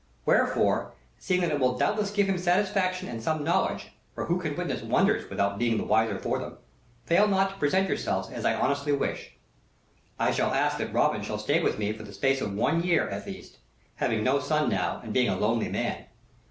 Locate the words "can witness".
4.39-4.81